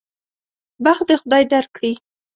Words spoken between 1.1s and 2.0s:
خدای درکړي.